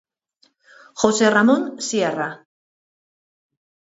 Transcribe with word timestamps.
José 1.01 1.29
Ramón 1.29 1.61
Sierra. 1.87 2.29